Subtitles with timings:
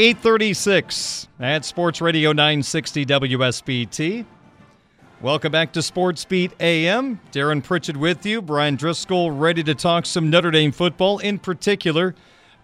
[0.00, 4.24] Eight thirty-six at Sports Radio 960 WSBT.
[5.20, 7.18] Welcome back to Sports Beat AM.
[7.32, 8.40] Darren Pritchett with you.
[8.40, 12.14] Bryan Driskell ready to talk some Notre Dame football, in particular,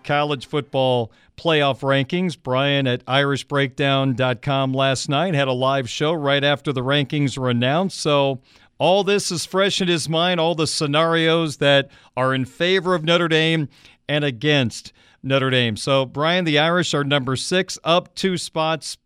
[0.05, 2.41] college football playoff rankings.
[2.41, 7.99] Bryan at IrishBreakdown.com last night had a live show right after the rankings were announced.
[7.99, 8.39] So
[8.79, 13.03] all this is fresh in his mind, all the scenarios that are in favor of
[13.03, 13.69] Notre Dame
[14.09, 14.93] and against
[15.25, 15.77] Notre Dame.
[15.77, 18.99] So, Bryan, the Irish are number six, up two spots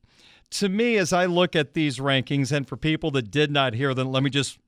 [0.50, 3.95] to me, as I look at these rankings, and for people that did not hear
[3.95, 4.58] them, let me just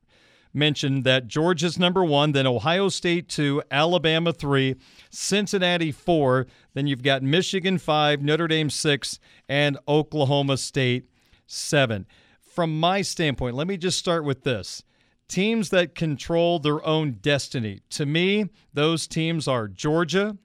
[0.53, 4.77] mention that Georgia's number one, then Ohio State two, Alabama three,
[5.11, 9.19] Cincinnati four, then you've got Michigan five, Notre Dame six,
[9.49, 11.09] and Oklahoma State
[11.47, 12.07] seven.
[12.41, 14.83] From my standpoint, let me just start with this.
[15.29, 17.81] Teams that control their own destiny.
[17.91, 20.37] To me, those teams are Georgia,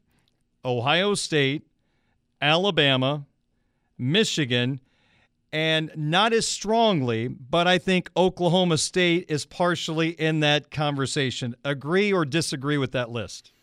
[0.65, 1.67] Ohio State,
[2.41, 3.25] Alabama,
[3.97, 4.81] Michigan,
[5.53, 11.55] and not as strongly, but I think Oklahoma State is partially in that conversation.
[11.63, 13.53] Agree or disagree with that list?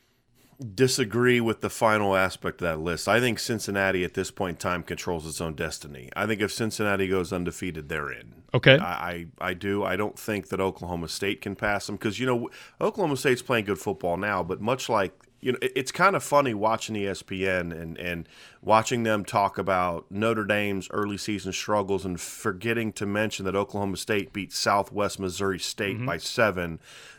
[0.74, 3.08] Disagree with the final aspect of that list.
[3.08, 6.08] I think Cincinnati at this point in time controls its own destiny.
[6.14, 8.34] I think if Cincinnati goes undefeated, they're in.
[8.54, 8.78] Okay.
[8.78, 9.82] I, I, I do.
[9.82, 12.48] I don't think that Oklahoma State can pass them because, you know,
[12.80, 15.12] Oklahoma State's playing good football now, but much like
[15.42, 18.28] you know, it's kind of funny watching ESPN and, and
[18.62, 23.96] watching them talk about Notre Dame's early season struggles and forgetting to mention that Oklahoma
[23.96, 26.06] State beat Southwest Missouri State mm-hmm.
[26.06, 26.78] by seven,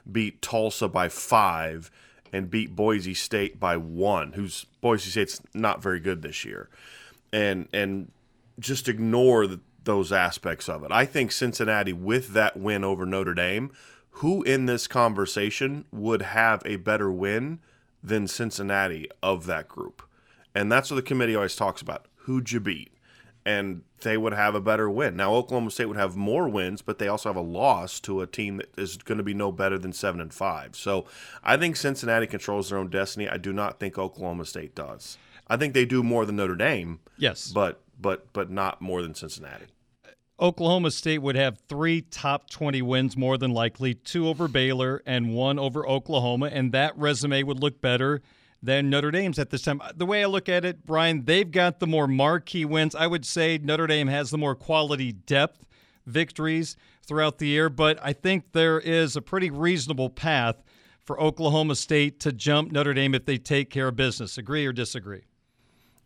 [0.09, 1.91] beat Tulsa by five,
[2.31, 6.69] and beat Boise State by one, who's Boise State's not very good this year.
[7.33, 8.09] And and
[8.57, 10.93] just ignore the, those aspects of it.
[10.93, 13.71] I think Cincinnati, with that win over Notre Dame,
[14.17, 17.59] who in this conversation would have a better win–
[18.03, 20.03] than Cincinnati of that group.
[20.53, 22.07] And that's what the committee always talks about.
[22.15, 22.91] Who'd you beat?
[23.45, 25.15] And they would have a better win.
[25.15, 28.27] Now Oklahoma State would have more wins, but they also have a loss to a
[28.27, 30.75] team that is going to be no better than seven and five.
[30.75, 31.05] So
[31.43, 33.27] I think Cincinnati controls their own destiny.
[33.27, 35.17] I do not think Oklahoma State does.
[35.47, 36.99] I think they do more than Notre Dame.
[37.17, 37.51] Yes.
[37.51, 39.65] But but but not more than Cincinnati.
[40.43, 45.33] Oklahoma State would have three top 20 wins more than likely, two over Baylor and
[45.33, 48.21] one over Oklahoma, and that resume would look better
[48.61, 49.79] than Notre Dame's at this time.
[49.79, 52.93] Uh, the way I look at it, Brian, they've got the more marquee wins.
[52.93, 55.65] I would say Notre Dame has the more quality depth
[56.05, 56.75] victories
[57.07, 60.61] throughout the year, but I think there is a pretty reasonable path
[61.05, 64.37] for Oklahoma State to jump Notre Dame if they take care of business.
[64.37, 65.23] Agree or disagree?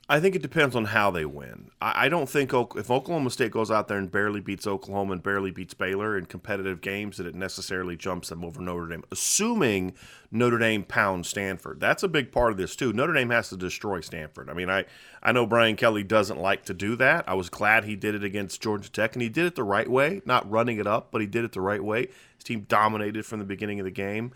[0.10, 1.70] I think it depends on how they win.
[1.82, 5.52] I, don't think if Oklahoma State goes out there and barely beats Oklahoma and barely
[5.52, 9.04] beats Baylor in competitive games, that it necessarily jumps them over Notre Dame.
[9.12, 9.94] Assuming
[10.32, 12.94] Notre Dame pounds Stanford, that's a big part of this too.
[12.94, 14.50] Notre Dame has to destroy Stanford.
[14.50, 14.86] I mean, I
[15.22, 17.28] I know Brian Kelly doesn't like to do that.
[17.28, 19.90] I was glad he did it against Georgia Tech, and he did it the right
[19.90, 22.08] way, not running it up, but he did it the right way.
[22.36, 24.32] His team dominated from the beginning of the game.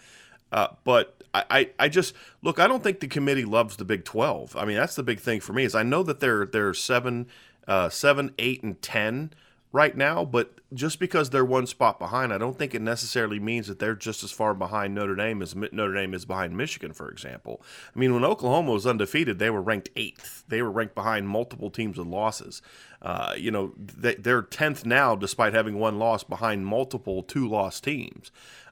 [0.51, 2.59] Uh, but I, I, I, just look.
[2.59, 4.55] I don't think the committee loves the Big Twelve.
[4.55, 5.63] I mean, that's the big thing for me.
[5.63, 7.27] Is I know that they're they're seven,
[7.67, 9.31] uh, seven, eight, and ten
[9.71, 13.67] right now, but just because they're one spot behind, I don't think it necessarily means
[13.67, 17.09] that they're just as far behind Notre Dame as Notre Dame is behind Michigan, for
[17.09, 17.61] example.
[17.93, 20.43] I mean, when Oklahoma was undefeated, they were ranked eighth.
[20.47, 22.61] They were ranked behind multiple teams with losses.
[23.01, 28.31] Uh, you know, they, they're tenth now, despite having one loss behind multiple two-loss teams.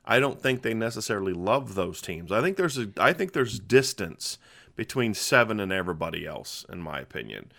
[0.09, 2.31] I don't think they necessarily love those teams.
[2.31, 4.39] I think there's a, I think there's distance
[4.75, 7.51] between seven and everybody else, in my opinion.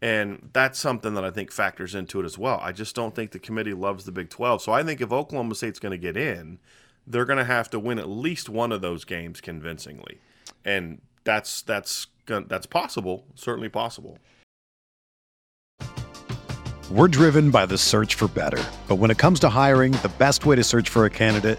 [0.00, 2.60] And that's something that I think factors into it as well.
[2.62, 4.62] I just don't think the committee loves the Big 12.
[4.62, 6.60] So I think if Oklahoma State's going to get in,
[7.08, 10.20] they're going to have to win at least one of those games convincingly.
[10.64, 14.18] And that's that's that's possible, certainly possible.
[16.88, 18.62] We're driven by the search for better.
[18.86, 21.58] But when it comes to hiring, the best way to search for a candidate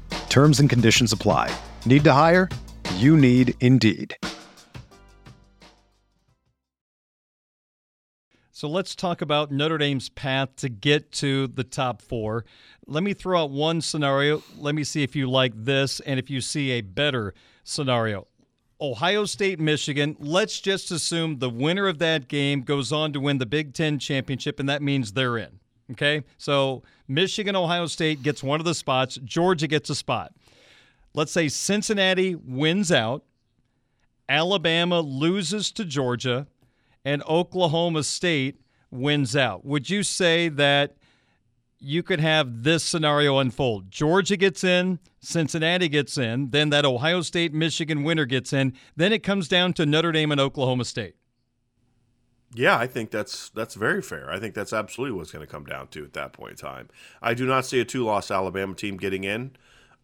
[0.31, 1.53] Terms and conditions apply.
[1.85, 2.47] Need to hire?
[2.95, 4.15] You need Indeed.
[8.53, 12.45] So let's talk about Notre Dame's path to get to the top four.
[12.87, 14.41] Let me throw out one scenario.
[14.57, 17.33] Let me see if you like this and if you see a better
[17.65, 18.27] scenario.
[18.79, 20.15] Ohio State, Michigan.
[20.17, 23.99] Let's just assume the winner of that game goes on to win the Big Ten
[23.99, 25.60] championship, and that means they're in.
[25.91, 26.23] Okay?
[26.37, 30.33] So Michigan, Ohio State gets one of the spots, Georgia gets a spot.
[31.13, 33.23] Let's say Cincinnati wins out,
[34.29, 36.47] Alabama loses to Georgia,
[37.03, 39.65] and Oklahoma State wins out.
[39.65, 40.95] Would you say that
[41.79, 43.91] you could have this scenario unfold?
[43.91, 49.11] Georgia gets in, Cincinnati gets in, then that Ohio State Michigan winner gets in, then
[49.11, 51.15] it comes down to Notre Dame and Oklahoma State.
[52.53, 54.29] Yeah, I think that's that's very fair.
[54.29, 56.89] I think that's absolutely what's going to come down to at that point in time.
[57.21, 59.51] I do not see a two-loss Alabama team getting in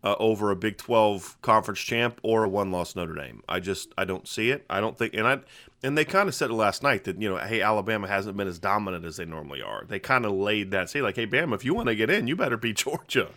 [0.04, 3.44] uh, over a Big 12 conference champ or a one-loss Notre Dame.
[3.50, 4.66] I just I don't see it.
[4.70, 5.40] I don't think and I
[5.84, 8.48] and they kind of said it last night that you know, hey, Alabama hasn't been
[8.48, 9.84] as dominant as they normally are.
[9.86, 12.28] They kind of laid that say like, hey, Bama, if you want to get in,
[12.28, 13.30] you better beat Georgia,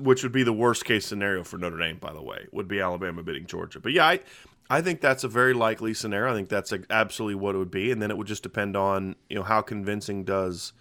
[0.00, 2.80] which would be the worst case scenario for Notre Dame, by the way, would be
[2.80, 3.80] Alabama beating Georgia.
[3.80, 4.20] But yeah, I
[4.70, 6.32] I think that's a very likely scenario.
[6.32, 9.16] I think that's absolutely what it would be, and then it would just depend on
[9.28, 10.72] you know how convincing does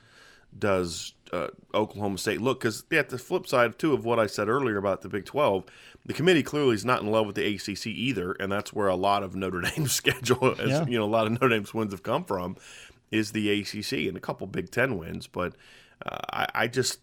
[0.57, 2.59] does uh, Oklahoma State look?
[2.59, 5.65] Because at the flip side too of what I said earlier about the Big Twelve,
[6.06, 8.95] the committee clearly is not in love with the ACC either, and that's where a
[8.95, 10.86] lot of Notre Dame's schedule, as, yeah.
[10.86, 12.57] you know, a lot of Notre Dame's wins have come from,
[13.12, 15.27] is the ACC and a couple Big Ten wins.
[15.27, 15.54] But
[16.06, 17.00] uh, I, I just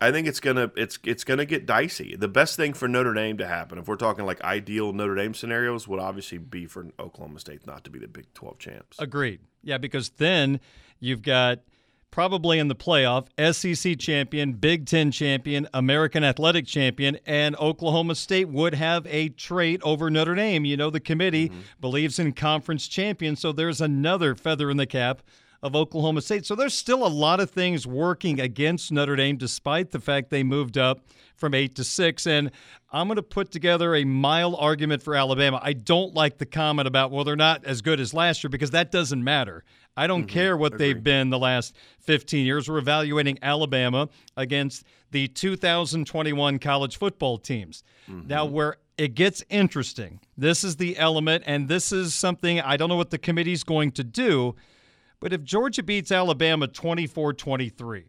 [0.00, 2.16] I think it's gonna it's it's gonna get dicey.
[2.16, 5.34] The best thing for Notre Dame to happen, if we're talking like ideal Notre Dame
[5.34, 8.98] scenarios, would obviously be for Oklahoma State not to be the Big Twelve champs.
[8.98, 9.40] Agreed.
[9.62, 10.60] Yeah, because then
[11.00, 11.60] you've got
[12.10, 18.48] probably in the playoff, SEC champion, Big Ten champion, American Athletic champion, and Oklahoma State
[18.48, 20.64] would have a trait over Notre Dame.
[20.64, 21.60] You know, the committee mm-hmm.
[21.78, 25.22] believes in conference champions, so there's another feather in the cap
[25.62, 26.46] of Oklahoma State.
[26.46, 30.42] So there's still a lot of things working against Notre Dame, despite the fact they
[30.42, 31.00] moved up
[31.36, 32.26] from eight to six.
[32.26, 32.50] And
[32.92, 35.60] I'm going to put together a mild argument for Alabama.
[35.62, 38.70] I don't like the comment about, well, they're not as good as last year because
[38.70, 39.64] that doesn't matter.
[39.96, 40.28] I don't mm-hmm.
[40.28, 42.68] care what they've been the last 15 years.
[42.68, 47.82] We're evaluating Alabama against the 2021 college football teams.
[48.08, 48.28] Mm-hmm.
[48.28, 52.88] Now, where it gets interesting, this is the element, and this is something I don't
[52.88, 54.54] know what the committee's going to do,
[55.20, 58.04] but if Georgia beats Alabama 24 23,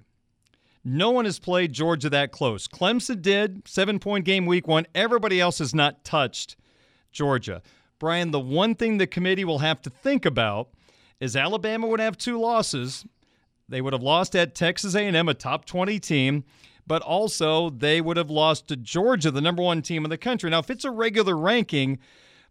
[0.83, 2.67] no one has played Georgia that close.
[2.67, 4.87] Clemson did, seven point game week one.
[4.95, 6.55] Everybody else has not touched
[7.11, 7.61] Georgia.
[7.99, 10.69] Bryan, the one thing the committee will have to think about
[11.19, 13.05] is Alabama would have two losses.
[13.69, 16.43] They would have lost at Texas A&M, a top 20 team,
[16.87, 20.49] but also they would have lost to Georgia, the number 1 team in the country.
[20.49, 21.99] Now, if it's a regular ranking,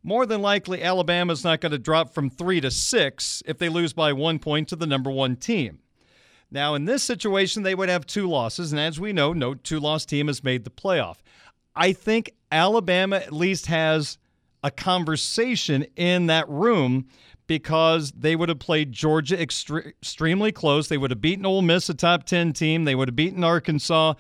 [0.02, 3.92] more than likely Alabama's not going to drop from 3 to 6 if they lose
[3.92, 5.80] by 1 point to the number 1 team.
[6.50, 9.78] Now, in this situation, they would have two losses, and as we know, no two
[9.78, 11.18] loss team has made the playoff.
[11.76, 14.18] I think Alabama at least has
[14.64, 17.06] a conversation in that room
[17.46, 20.88] because they would have played Georgia extre- extremely close.
[20.88, 22.84] They would have beaten Ole Miss, a top 10 team.
[22.84, 24.14] They would have beaten Arkansas.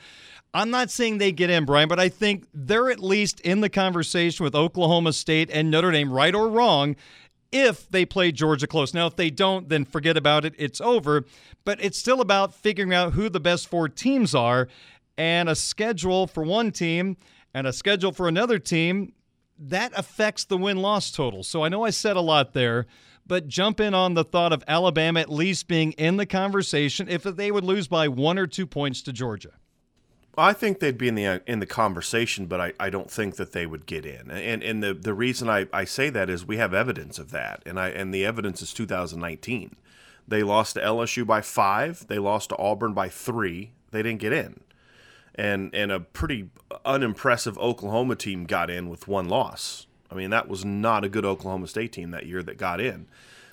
[0.52, 3.68] I'm not saying they get in, Bryan, but I think they're at least in the
[3.68, 6.96] conversation with Oklahoma State and Notre Dame, right or wrong,
[7.52, 8.92] if they play Georgia close.
[8.92, 10.54] Now, if they don't, then forget about it.
[10.58, 11.24] It's over.
[11.64, 14.68] But it's still about figuring out who the best four teams are
[15.16, 17.16] and a schedule for one team
[17.54, 19.12] and a schedule for another team.
[19.58, 21.42] That affects the win loss total.
[21.42, 22.86] So I know I said a lot there,
[23.26, 27.22] but jump in on the thought of Alabama at least being in the conversation if
[27.22, 29.59] they would lose by one or two points to Georgia.
[30.38, 33.36] I think they'd be in the uh, in the conversation, but I, I don't think
[33.36, 34.30] that they would get in.
[34.30, 37.62] And and the, the reason I, I say that is we have evidence of that,
[37.66, 39.76] and I and the evidence is 2019.
[40.28, 42.06] They lost to LSU by five.
[42.06, 43.72] They lost to Auburn by three.
[43.90, 44.60] They didn't get in,
[45.34, 46.50] and and a pretty
[46.84, 49.86] unimpressive Oklahoma team got in with one loss.
[50.10, 53.06] I mean that was not a good Oklahoma State team that year that got in.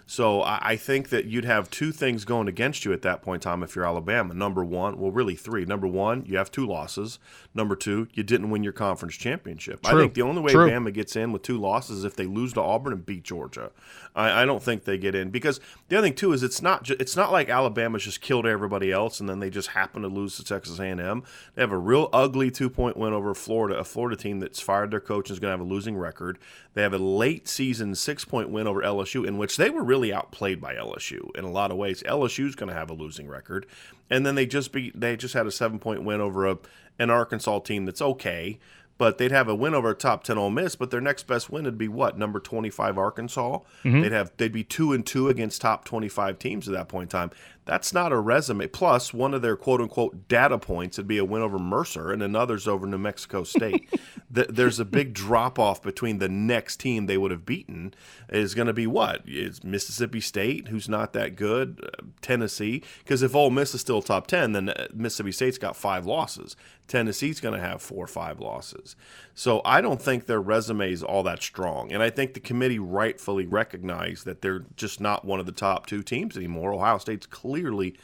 [0.10, 3.52] So I think that you'd have two things going against you at that point in
[3.52, 4.34] time if you're Alabama.
[4.34, 5.66] Number one, well, really three.
[5.66, 7.20] Number one, you have two losses.
[7.54, 9.82] Number two, you didn't win your conference championship.
[9.84, 9.98] True.
[9.98, 10.70] I think the only way True.
[10.70, 13.72] Bama gets in with two losses is if they lose to Auburn and beat Georgia.
[14.16, 15.60] I, I, don't think they get in because
[15.90, 18.92] the other thing too is it's not ju- it's not like Alabama's just killed everybody
[18.92, 21.24] else and then they just happen to lose to Texas A&M.
[21.56, 24.92] They have a real ugly two point win over Florida, a Florida team that's fired
[24.92, 26.40] their coach and is going to have a losing record.
[26.76, 29.97] They have a late season six point win over LSU in which they were really
[30.06, 32.04] outplayed by LSU in a lot of ways.
[32.04, 33.66] LSU's going to have a losing record,
[34.10, 36.58] and then they just be they just had a seven point win over a
[37.00, 38.60] an Arkansas team that's okay
[38.98, 41.50] but they'd have a win over a top 10 Ole Miss, but their next best
[41.50, 42.18] win would be what?
[42.18, 43.60] Number 25 Arkansas.
[43.84, 44.02] Mm-hmm.
[44.02, 47.20] They'd have they'd be 2 and 2 against top 25 teams at that point in
[47.20, 47.32] time.
[47.68, 48.68] That's not a resume.
[48.68, 52.24] Plus, one of their quote unquote data points would be a win over Mercer and
[52.24, 53.90] another's over New Mexico State.
[54.30, 57.94] There's a big drop off between the next team they would have beaten
[58.30, 59.22] is going to be what?
[59.26, 62.84] It's Mississippi State, who's not that good, uh, Tennessee.
[63.00, 66.56] Because if Ole Miss is still top 10, then uh, Mississippi State's got five losses.
[66.88, 68.96] Tennessee's going to have four or five losses.
[69.34, 71.92] So I don't think their resume is all that strong.
[71.92, 75.86] And I think the committee rightfully recognized that they're just not one of the top
[75.86, 76.74] two teams anymore.
[76.74, 77.26] Ohio State's
[77.58, 77.96] clearly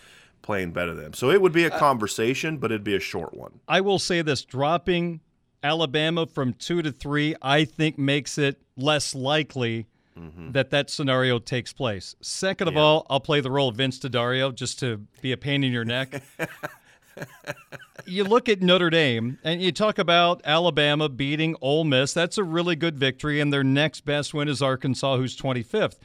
[0.41, 1.13] playing better than them.
[1.13, 3.59] So it would be a uh, conversation, but it'd be a short one.
[3.67, 5.21] I will say this dropping
[5.63, 10.51] Alabama from two to three, I think makes it less likely mm-hmm.
[10.51, 12.15] that that scenario takes place.
[12.21, 12.81] Second of yeah.
[12.81, 15.85] all, I'll play the role of Vince D'Addario just to be a pain in your
[15.85, 16.21] neck.
[18.05, 22.13] you look at Notre Dame and you talk about Alabama beating Ole Miss.
[22.13, 25.99] That's a really good victory, and their next best win is Arkansas, who's 25th.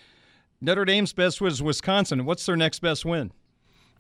[0.60, 2.24] Notre Dame's best is Wisconsin.
[2.24, 3.30] What's their next best win?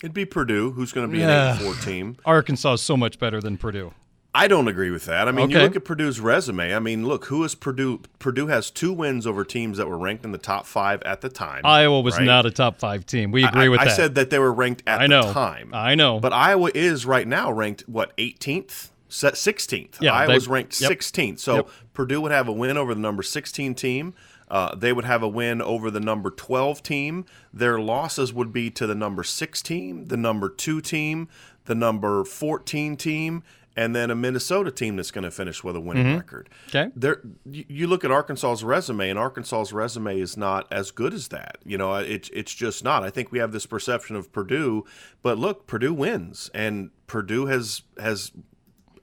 [0.02, 2.16] It'd be Purdue, who's going to be an 8 4 team.
[2.24, 3.92] Arkansas is so much better than Purdue.
[4.34, 5.26] I don't agree with that.
[5.26, 5.54] I mean, okay.
[5.54, 6.74] you look at Purdue's resume.
[6.74, 8.02] I mean, look, who is Purdue?
[8.18, 11.28] Purdue has two wins over teams that were ranked in the top five at the
[11.28, 11.62] time.
[11.64, 12.26] Iowa was right?
[12.26, 13.30] not a top five team.
[13.30, 13.92] We agree I, with I that.
[13.92, 15.28] I said that they were ranked at I know.
[15.28, 15.70] the time.
[15.72, 16.20] I know.
[16.20, 18.90] But Iowa is right now ranked, what, 18th?
[19.08, 20.00] 16th.
[20.00, 20.90] Yeah, Iowa's they, ranked yep.
[20.90, 21.38] 16th.
[21.38, 21.68] So yep.
[21.94, 24.14] Purdue would have a win over the number 16 team.
[24.50, 27.26] Uh, they would have a win over the number 12 team.
[27.52, 31.28] Their losses would be to the number 6 team, the number 2 team,
[31.66, 33.42] the number 14 team,
[33.78, 36.16] and then a Minnesota team that's going to finish with a winning mm-hmm.
[36.16, 36.48] record.
[36.68, 36.90] Okay.
[36.96, 41.58] There, you look at Arkansas's resume, and Arkansas's resume is not as good as that.
[41.64, 43.04] You know, it's it's just not.
[43.04, 44.84] I think we have this perception of Purdue,
[45.22, 48.32] but look, Purdue wins, and Purdue has has.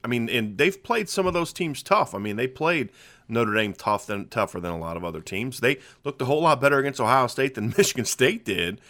[0.04, 2.14] I mean, and they've played some of those teams tough.
[2.14, 2.92] I mean, they played
[3.28, 5.60] Notre Dame tough than tougher than a lot of other teams.
[5.60, 8.80] They looked a whole lot better against Ohio State than Michigan State did,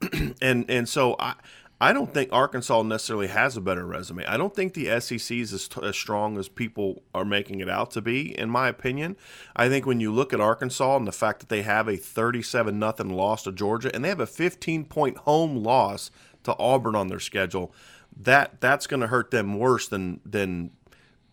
[0.40, 1.34] and and so I
[1.82, 4.24] I don't think Arkansas necessarily has a better resume.
[4.24, 7.68] I don't think the SEC is as, t- as, strong as people are making it
[7.68, 9.16] out to be, in my opinion.
[9.56, 12.78] I think when you look at Arkansas and the fact that they have a 37
[12.78, 16.12] nothing loss to Georgia and they have a 15 point home loss
[16.44, 17.74] to Auburn on their schedule,
[18.16, 20.70] that that's going to hurt them worse than than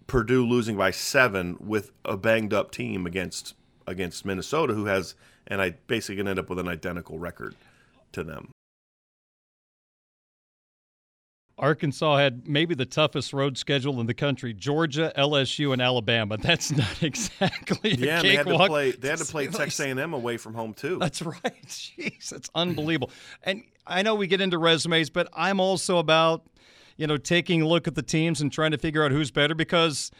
[0.10, 3.56] Purdue losing by seven with a banged up team against
[3.88, 5.16] against Minnesota, who has
[5.48, 7.56] and I basically to end up with an identical record
[8.12, 8.52] to them.
[11.60, 16.38] Arkansas had maybe the toughest road schedule in the country: Georgia, LSU, and Alabama.
[16.42, 18.22] That's not exactly yeah.
[18.22, 18.92] they had to play.
[18.92, 20.98] They had to play Texas A&M away from home too.
[20.98, 21.42] That's right.
[21.68, 23.12] Jeez, that's unbelievable.
[23.44, 26.46] and I know we get into resumes, but I'm also about
[27.00, 29.56] you know taking a look at the teams and trying to figure out who's better
[29.56, 30.12] because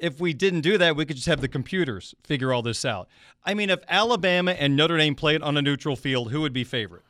[0.00, 3.08] if we didn't do that, we could just have the computers figure all this out.
[3.44, 6.64] I mean, if Alabama and Notre Dame played on a neutral field, who would be
[6.64, 7.02] favorite?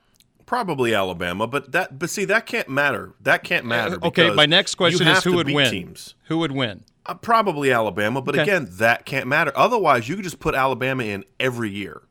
[0.46, 3.12] Probably Alabama, but that but see that can't matter.
[3.20, 3.98] That can't matter.
[4.02, 5.70] Okay, my next question is who would win?
[5.70, 6.14] Teams.
[6.24, 6.82] Who would win?
[7.06, 8.42] Uh, probably Alabama, but Okay.
[8.42, 9.52] again, that can't matter.
[9.54, 12.02] Otherwise, you could just put Alabama in every year.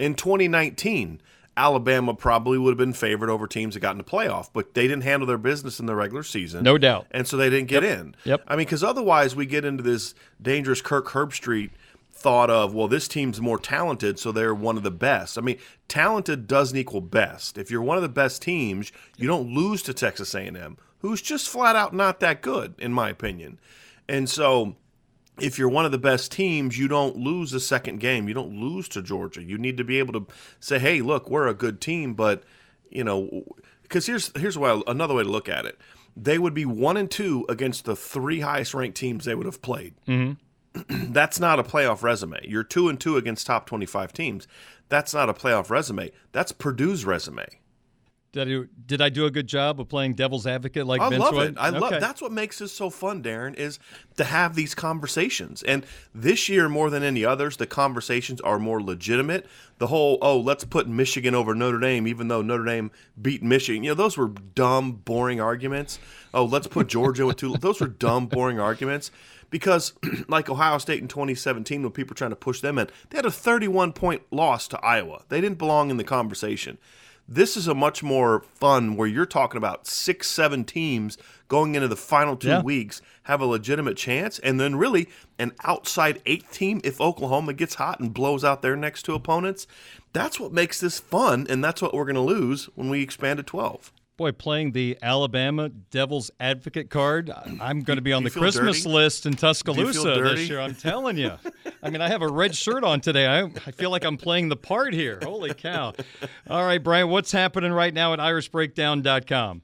[0.00, 1.20] In 2019,
[1.56, 4.86] Alabama probably would have been favored over teams that got in the playoff, but they
[4.86, 6.62] didn't handle their business in the regular season.
[6.62, 7.06] No doubt.
[7.10, 8.14] And so they didn't get in.
[8.24, 8.42] Yep.
[8.46, 11.70] I mean, because otherwise we get into this dangerous Kirk Herbstreit
[12.12, 15.38] thought of, well, this team's more talented, so they're one of the best.
[15.38, 15.58] I mean,
[15.88, 17.56] talented doesn't equal best.
[17.56, 21.48] If you're one of the best teams, you don't lose to Texas A&M, who's just
[21.48, 23.58] flat out not that good, in my opinion.
[24.08, 24.76] And so
[25.40, 28.28] if you're one of the best teams, you don't lose the second game.
[28.28, 29.42] You don't lose to Georgia.
[29.42, 30.26] You need to be able to
[30.60, 32.42] say, "Hey, look, we're a good team," but
[32.90, 33.44] you know,
[33.82, 35.78] because here's here's why another way to look at it:
[36.16, 39.62] they would be one and two against the three highest ranked teams they would have
[39.62, 39.94] played.
[40.08, 41.12] Mm-hmm.
[41.12, 42.40] That's not a playoff resume.
[42.44, 44.48] You're two and two against top twenty five teams.
[44.88, 46.12] That's not a playoff resume.
[46.32, 47.46] That's Purdue's resume.
[48.36, 51.08] Did I do, did I do a good job of playing devil's advocate like I
[51.08, 51.50] Vince love would?
[51.52, 51.56] it.
[51.58, 53.78] I love that's what makes this so fun, Darren, is
[54.18, 55.62] to have these conversations.
[55.62, 59.46] And this year more than any others, the conversations are more legitimate.
[59.78, 62.90] The whole, oh, let's put Michigan over Notre Dame, even though Notre Dame
[63.20, 63.82] beat Michigan.
[63.82, 65.98] You know, those were dumb, boring arguments.
[66.34, 67.54] Oh, let's put Georgia with two.
[67.54, 69.10] Those were dumb, boring arguments.
[69.48, 69.94] Because,
[70.28, 73.24] like Ohio State in 2017, when people were trying to push them in, they had
[73.24, 75.22] a 31 point loss to Iowa.
[75.30, 76.76] They didn't belong in the conversation.
[77.28, 81.18] This is a much more fun where you're talking about six, seven teams
[81.48, 82.62] going into the final two Yeah.
[82.62, 87.74] weeks have a legitimate chance, and then really an outside eight team if Oklahoma gets
[87.74, 89.66] hot and blows out their next two opponents.
[90.12, 93.38] That's what makes this fun, and that's what we're going to lose when we expand
[93.38, 93.92] to 12.
[94.16, 98.78] Boy, playing the Alabama Devil's Advocate card, I- I'm going to be on the Christmas
[98.82, 98.94] dirty?
[98.94, 100.58] list in Tuscaloosa this year.
[100.58, 101.32] I'm telling you.
[101.82, 103.26] I mean, I have a red shirt on today.
[103.26, 105.18] I, I feel like I'm playing the part here.
[105.22, 105.92] Holy cow.
[106.48, 109.60] All right, Bryan, what's happening right now at irishbreakdown.com?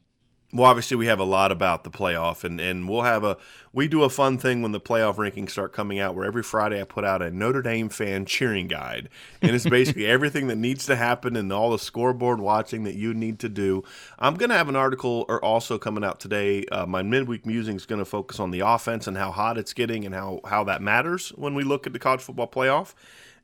[0.53, 3.39] Well, obviously, we have a lot about the playoff, and, and we'll have a
[3.73, 6.15] we do a fun thing when the playoff rankings start coming out.
[6.15, 9.09] Where every Friday I put out a Notre Dame fan cheering guide,
[9.41, 13.15] and it's basically everything that needs to happen and all the scoreboard watching that you
[13.15, 13.83] need to do.
[14.19, 16.65] I'm going to have an article or also coming out today.
[16.67, 19.73] Uh, my midweek musing is going to focus on the offense and how hot it's
[19.73, 22.95] getting and how how that matters when we look at the college football playoff.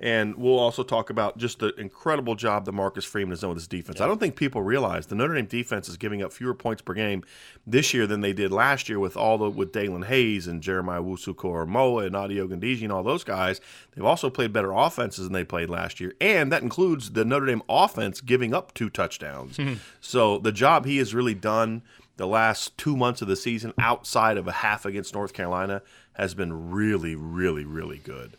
[0.00, 3.58] And we'll also talk about just the incredible job that Marcus Freeman has done with
[3.58, 4.00] his defense.
[4.00, 6.94] I don't think people realize the Notre Dame defense is giving up fewer points per
[6.94, 7.24] game
[7.66, 11.02] this year than they did last year with all the with Daelin Hayes and Jeremiah
[11.02, 13.60] Owusu-Koramoah and Ade Ogundeji and all those guys.
[13.94, 17.46] They've also played better offenses than they played last year, and that includes the Notre
[17.46, 19.56] Dame offense giving up two touchdowns.
[19.56, 19.74] Hmm.
[20.00, 21.82] so the job he has really done
[22.16, 25.82] the last two months of the season outside of a half against North Carolina
[26.14, 28.36] has been really, really, really good.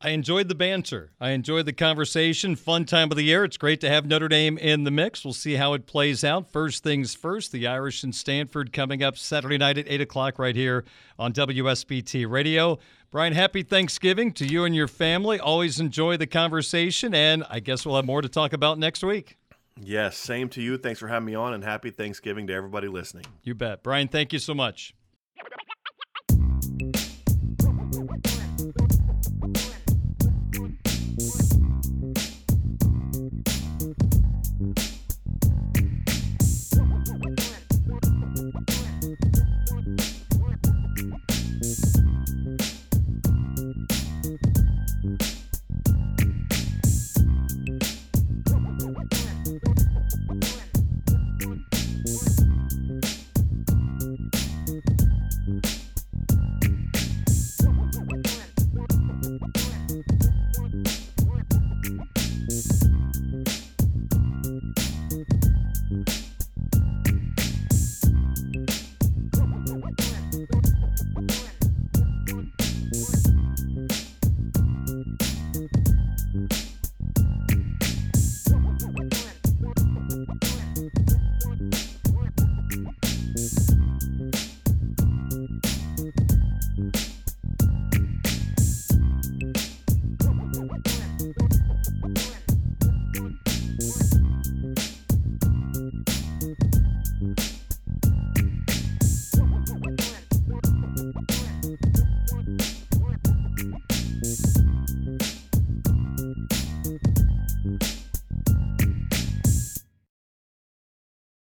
[0.00, 1.10] I enjoyed the banter.
[1.20, 2.54] I enjoyed the conversation.
[2.54, 3.42] Fun time of the year.
[3.42, 5.24] It's great to have Notre Dame in the mix.
[5.24, 6.52] We'll see how it plays out.
[6.52, 10.54] First things first, the Irish and Stanford coming up Saturday night at 8 o'clock right
[10.54, 10.84] here
[11.18, 12.78] on WSBT Radio.
[13.10, 15.40] Bryan, happy Thanksgiving to you and your family.
[15.40, 19.36] Always enjoy the conversation, and I guess we'll have more to talk about next week.
[19.80, 20.78] Yes, same to you.
[20.78, 23.24] Thanks for having me on, and happy Thanksgiving to everybody listening.
[23.42, 23.82] You bet.
[23.82, 24.94] Bryan, thank you so much.